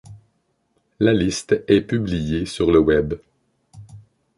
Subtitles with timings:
[0.99, 3.13] La liste est publiée sur le web.